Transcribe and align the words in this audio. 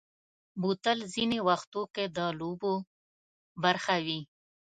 بوتل 0.61 0.99
ځینې 1.13 1.39
وختو 1.47 1.81
کې 1.93 2.05
د 2.15 2.19
لوبو 2.39 2.73
برخه 3.63 3.95
وي. 4.05 4.19